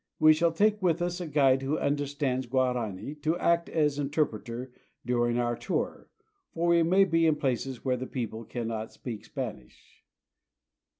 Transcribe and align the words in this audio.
We 0.19 0.33
shall 0.33 0.51
take 0.51 0.81
with 0.81 0.99
us 0.99 1.21
a 1.21 1.27
guide 1.27 1.61
who 1.61 1.77
understands 1.77 2.47
Guarani 2.47 3.13
to 3.21 3.37
act 3.37 3.69
as 3.69 3.99
interpreter 3.99 4.71
during 5.05 5.37
our 5.37 5.55
tour, 5.55 6.09
for 6.55 6.69
we 6.69 6.81
may 6.81 7.03
be 7.03 7.27
in 7.27 7.35
places 7.35 7.85
where 7.85 7.97
the 7.97 8.07
people 8.07 8.43
cannot 8.43 8.91
speak 8.91 9.25
Spanish. 9.25 10.03